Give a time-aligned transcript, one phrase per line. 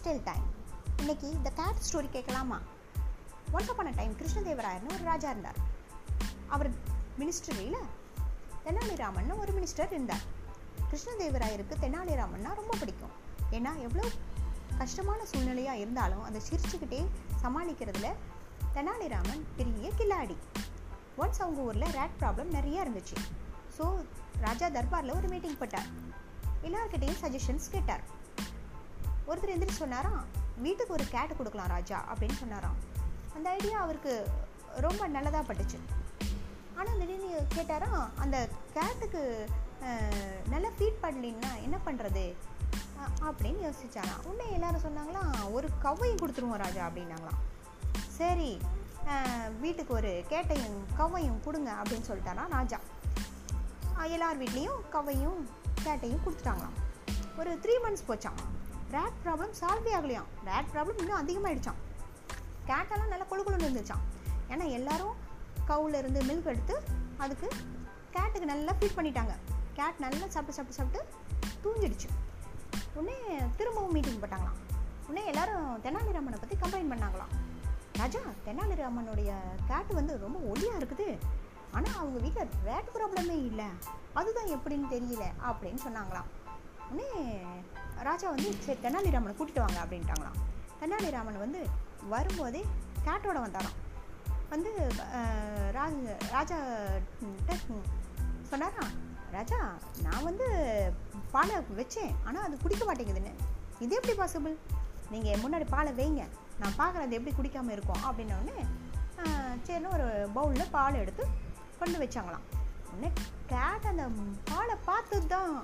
[0.00, 0.44] Textile time
[0.96, 2.60] இன்னைக்கு இந்த cat story கேட்கலாமா?
[3.52, 5.56] ஒன்ஸ் அப்பான டைம் கிருஷ்ணதேவராயர்னு ஒரு ராஜா இருந்தார்.
[6.48, 6.70] அவர்
[7.18, 7.82] மினிஸ்டரியில்
[8.64, 10.22] தெனாலிராமன் ஒரு மினிஸ்டர் இருந்தார்.
[10.90, 13.10] கிருஷ்ணதேவராயருக்கு தெனாலிராமன்னா ரொம்ப பிடிக்கும்.
[13.50, 14.08] ஏன்னா எவ்வளோ
[14.78, 17.06] கஷ்டமான சூழ்நிலையாக இருந்தாலும் அதை சிரிச்சுக்கிட்டே
[17.42, 18.12] சமாளிக்கிறதுல
[18.74, 20.36] தெனாலிராமன் பெரிய கில்லாடி.
[21.18, 23.18] ஒன்ஸ் அவங்க ஊரில் ரேட் ப்ராப்ளம் நிறையா இருந்துச்சு.
[23.78, 23.96] ஸோ
[24.40, 25.86] ராஜா தர்பாரில் ஒரு மீட்டிங் போட்டார்.
[26.62, 28.18] எல்லார்கிட்டையும் சஜஷன்ஸ் கேட்டார்.
[29.40, 30.24] ஒருத்தர் எந்திரிச்சு சொன்னாராம்
[30.64, 32.74] வீட்டுக்கு ஒரு கேட்டு கொடுக்கலாம் ராஜா அப்படின்னு சொன்னாராம்.
[33.36, 34.12] அந்த ஐடியா அவருக்கு
[34.86, 35.78] ரொம்ப நல்லதாக பட்டுச்சு.
[36.78, 38.36] ஆனால் திடீர்னு கேட்டாராம் அந்த
[38.74, 39.22] கேட்டுக்கு
[40.52, 42.24] நல்லா ஃபீட் பண்ணலின்னா என்ன பண்ணுறது
[43.28, 44.20] அப்படின்னு யோசிச்சாராம்.
[44.28, 47.40] உடனே எல்லாரும் சொன்னாங்களாம் ஒரு கவ்வையும் கொடுத்துருவோம் ராஜா அப்படின்னாங்களாம்.
[48.18, 48.52] சரி
[49.64, 52.80] வீட்டுக்கு ஒரு கேட்டையும் கவ்வையும் கொடுங்க அப்படின்னு சொல்லிட்டாராம் ராஜா.
[54.16, 55.42] எல்லார் வீட்லேயும் கவ்வையும்
[55.86, 56.78] கேட்டையும் கொடுத்துட்டாங்களாம்.
[57.42, 58.40] ஒரு த்ரீ மந்த்ஸ் போச்சாம்.
[58.94, 60.28] ரேட் ப்ராப்ளம் சால்வே ஆகலையாம்.
[60.48, 61.80] ரேட் ப்ராப்ளம் இன்னும் அதிகமாகிடுச்சான்
[62.68, 64.04] கேட்டெல்லாம் நல்லா கொழு கொழுன்னு இருந்துச்சான்
[64.48, 65.14] ஏன்னா எல்லாரும்
[65.68, 66.74] கவுலேருந்து மில்க் எடுத்து
[67.16, 67.48] அதுக்கு
[68.14, 69.34] கேட்டுக்கு நல்லா ஃபீட் பண்ணிட்டாங்க.
[69.78, 71.00] கேட் நல்லா சாப்பிட்டு சாப்பிட்டு சாப்பிட்டு
[71.64, 72.08] தூங்கிடுச்சு.
[72.94, 73.18] உடனே
[73.56, 74.58] திரும்பவும் மீட்டிங் போட்டாங்களாம்
[75.08, 77.32] உடனே எல்லாரும் தெனாலிராமனை பற்றி கம்ப்ளைண்ட் பண்ணாங்களாம்.
[78.00, 79.30] ராஜா தெனாலிராமனுடைய
[79.66, 81.08] கேட் வந்து ரொம்ப ஒளியாக இருக்குது.
[81.72, 83.68] ஆனால் அவங்க வீட்டில் ரேட் ப்ராப்ளமே இல்லை.
[84.12, 86.28] அதுதான் எப்படின்னு தெரியல அப்படின்னு சொன்னாங்களாம்.
[86.90, 87.10] உடனே
[88.08, 90.38] ராஜா வந்து சரி தெனாலிராமனை கூட்டிகிட்டு வாங்க அப்படின்ட்டாங்களாம்.
[90.80, 91.60] தெனாலிராமன் வந்து
[92.12, 92.62] வரும்போதே
[93.06, 93.78] கேட்டோட வந்தாராம்.
[94.52, 94.70] வந்து
[95.76, 95.94] ராஜ
[96.34, 96.58] ராஜா
[98.50, 98.84] சொன்னாரா
[99.34, 99.58] ராஜா
[100.04, 100.46] நான் வந்து
[101.34, 103.32] பாலை வச்சேன் ஆனால் அது குடிக்க மாட்டேங்குதுன்னு.
[103.84, 104.56] இது எப்படி பாசிபிள்
[105.12, 106.24] நீங்கள் முன்னாடி பாலை வைங்க.
[106.62, 108.02] நான் பார்க்குறேன் அது எப்படி குடிக்காமல் இருக்கும்.
[108.08, 108.56] அப்படின்னோடனே
[109.66, 111.24] சரின்னு ஒரு பவுலில் பால் எடுத்து
[111.80, 112.44] கொண்டு வச்சாங்களாம்.
[112.90, 113.10] உடனே
[113.52, 114.04] கேட் அந்த
[114.50, 115.54] பாலை பார்த்து தான்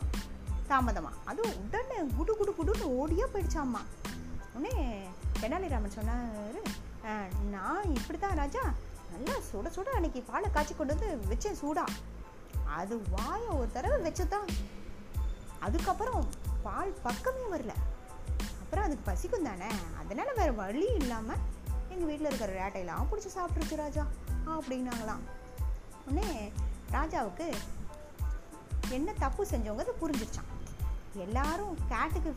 [0.72, 3.82] தாமதமாக அதுவும் உடனே குடு குடு குடுன்னு ஓடியாக போயிடுச்சாம்மா
[4.54, 4.74] உடனே
[5.40, 6.60] தெனாலிராமன் சொன்னார்
[7.54, 8.62] நான் இப்படி தான் ராஜா.
[9.12, 11.84] நல்லா சுட சுட அன்னைக்கு பாலை காய்ச்சி கொண்டு வந்து வச்சேன் சூடா.
[12.78, 14.48] அது வாயை ஒரு தடவை வச்சுதான்
[15.66, 16.24] அதுக்கப்புறம்
[16.62, 17.74] பால் பக்கமே வரல.
[18.62, 19.70] அப்புறம் அதுக்கு பசிக்கும் தானே.
[20.00, 21.42] அதனால வேற வழி இல்லாமல்
[21.88, 24.04] எங்கள் வீட்டில் இருக்கிற ரேட்டையெல்லாம் பிடிச்சி சாப்பிட்ருச்சு ராஜா
[24.54, 25.22] அப்படின்னாங்களாம்.
[26.06, 26.28] உடனே
[26.96, 27.46] ராஜாவுக்கு
[28.90, 30.50] என்ன தப்பு செஞ்சவங்க அதை புரிஞ்சிருச்சான்
[31.24, 32.30] எல்லாரும் கேட்டுக்கு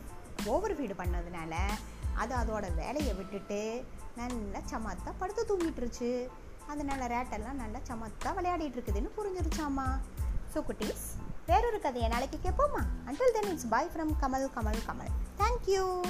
[0.44, 1.54] ஓவர் ஃபீடு பண்ணதுனால
[2.14, 3.84] அது அதோட வேலையை விட்டுட்டு
[4.16, 6.28] நல்லா சமத்தா படுத்து தூங்கிட்டுருச்சு.
[6.66, 9.86] அதனால ரேட்டெல்லாம் நல்லா சமத்தா விளையாடிட்டு இருக்குதுன்னு புரிஞ்சிருச்சாமா.
[10.54, 11.06] ஸோ குட்டீஸ்
[11.46, 15.12] வேறொரு கதையை நாளைக்கு கேட்போமா until then it's bye from Kamal Kamal Kamal.
[15.40, 16.02] Thank you